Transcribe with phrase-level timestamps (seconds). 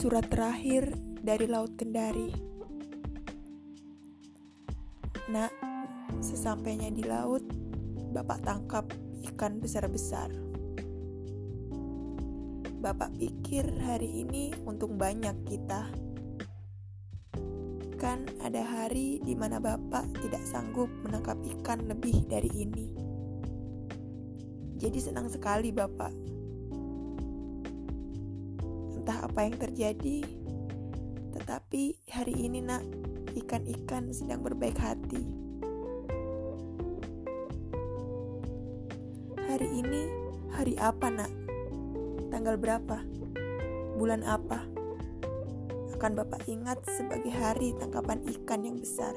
[0.00, 2.32] Surat terakhir dari Laut Kendari.
[5.28, 5.52] Nak,
[6.24, 7.44] sesampainya di laut,
[8.08, 8.88] Bapak tangkap
[9.28, 10.32] ikan besar-besar.
[12.80, 15.92] Bapak pikir hari ini untung banyak kita.
[18.00, 22.88] Kan ada hari di mana Bapak tidak sanggup menangkap ikan lebih dari ini.
[24.80, 26.39] Jadi senang sekali Bapak.
[29.30, 30.26] Apa yang terjadi,
[31.38, 32.82] tetapi hari ini nak,
[33.38, 35.22] ikan-ikan sedang berbaik hati.
[39.38, 40.10] Hari ini
[40.50, 41.30] hari apa nak?
[42.34, 43.06] Tanggal berapa?
[44.02, 44.66] Bulan apa?
[45.94, 49.14] Akan Bapak ingat sebagai hari tangkapan ikan yang besar.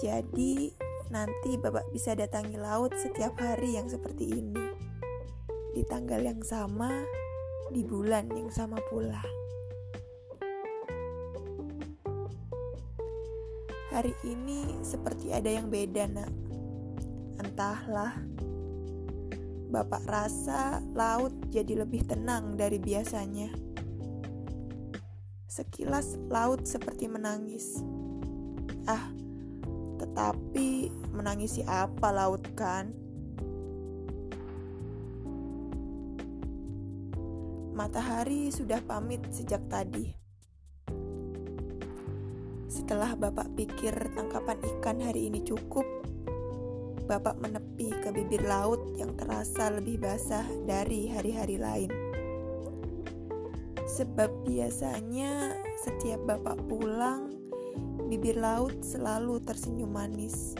[0.00, 0.72] Jadi,
[1.12, 4.72] nanti Bapak bisa datangi laut setiap hari yang seperti ini.
[5.76, 6.88] Di tanggal yang sama,
[7.74, 9.18] di bulan yang sama pula.
[13.90, 16.30] Hari ini seperti ada yang beda, Nak.
[17.42, 18.14] Entahlah.
[19.74, 23.50] Bapak rasa laut jadi lebih tenang dari biasanya.
[25.50, 27.82] Sekilas laut seperti menangis.
[28.86, 29.10] Ah,
[29.98, 33.03] tetapi menangisi apa laut kan?
[37.74, 40.14] Matahari sudah pamit sejak tadi.
[42.70, 45.82] Setelah Bapak pikir tangkapan ikan hari ini cukup,
[47.10, 51.90] Bapak menepi ke bibir laut yang terasa lebih basah dari hari-hari lain.
[53.90, 57.34] Sebab biasanya setiap Bapak pulang,
[58.06, 60.54] bibir laut selalu tersenyum manis.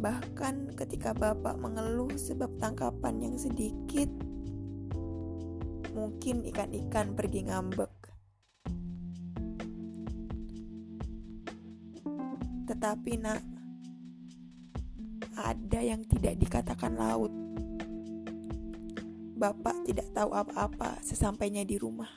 [0.00, 4.08] Bahkan ketika Bapak mengeluh sebab tangkapan yang sedikit,
[5.92, 7.92] mungkin ikan-ikan pergi ngambek.
[12.72, 13.40] Tetapi nak,
[15.36, 17.32] ada yang tidak dikatakan laut.
[19.36, 22.08] Bapak tidak tahu apa-apa sesampainya di rumah.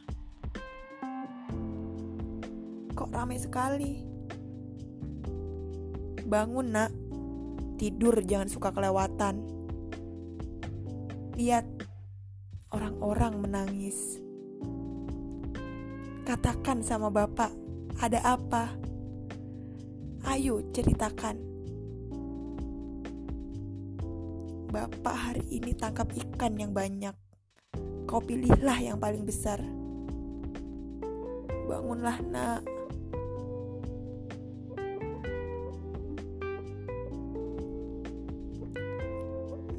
[2.96, 4.00] Kok ramai sekali?
[6.26, 6.92] Bangun nak,
[7.76, 9.44] tidur jangan suka kelewatan.
[11.36, 11.66] Lihat,
[12.74, 14.18] orang-orang menangis.
[16.26, 17.54] Katakan sama bapak,
[18.02, 18.74] ada apa?
[20.26, 21.38] Ayo ceritakan.
[24.74, 27.14] Bapak hari ini tangkap ikan yang banyak.
[28.10, 29.62] Kau pilihlah yang paling besar.
[31.70, 32.62] Bangunlah, Nak.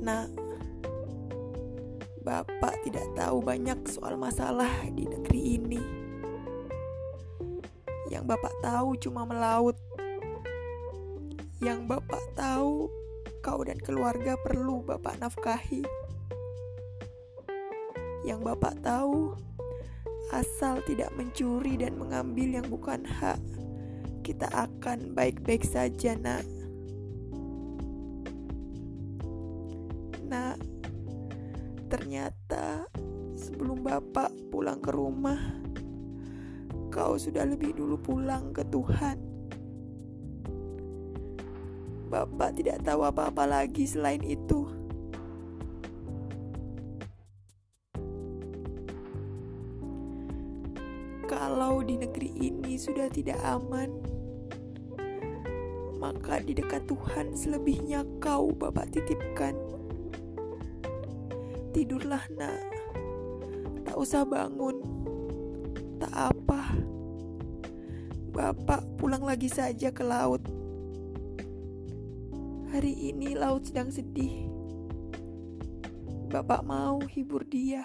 [0.06, 0.45] Nak,
[2.26, 5.82] Bapak tidak tahu banyak soal masalah di negeri ini.
[8.10, 9.78] Yang Bapak tahu cuma melaut.
[11.62, 12.90] Yang Bapak tahu
[13.46, 15.86] kau dan keluarga perlu Bapak nafkahi.
[18.26, 19.38] Yang Bapak tahu
[20.34, 23.38] asal tidak mencuri dan mengambil yang bukan hak,
[24.26, 26.42] kita akan baik-baik saja, Nak.
[30.26, 30.58] Nak,
[32.06, 32.86] ternyata
[33.34, 35.42] sebelum Bapak pulang ke rumah,
[36.86, 39.18] kau sudah lebih dulu pulang ke Tuhan.
[42.06, 44.70] Bapak tidak tahu apa-apa lagi selain itu.
[51.26, 53.90] Kalau di negeri ini sudah tidak aman,
[55.98, 59.75] maka di dekat Tuhan selebihnya kau Bapak titipkan.
[61.76, 62.72] Tidurlah nak,
[63.84, 64.80] tak usah bangun,
[66.00, 66.72] tak apa.
[68.32, 70.40] Bapak pulang lagi saja ke laut.
[72.72, 74.48] Hari ini laut sedang sedih.
[76.32, 77.84] Bapak mau hibur dia.